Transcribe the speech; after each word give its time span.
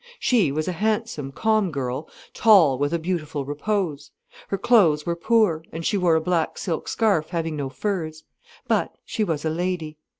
She 0.19 0.51
was 0.51 0.67
a 0.67 0.71
handsome, 0.71 1.31
calm 1.31 1.69
girl, 1.71 2.09
tall, 2.33 2.79
with 2.79 2.91
a 2.91 2.97
beautiful 2.97 3.45
repose. 3.45 4.09
Her 4.47 4.57
clothes 4.57 5.05
were 5.05 5.15
poor, 5.15 5.63
and 5.71 5.85
she 5.85 5.95
wore 5.95 6.15
a 6.15 6.19
black 6.21 6.57
silk 6.57 6.87
scarf, 6.87 7.29
having 7.29 7.55
no 7.55 7.69
furs. 7.69 8.23
But 8.67 8.95
she 9.05 9.23
was 9.23 9.45
a 9.45 9.51
lady. 9.51 9.99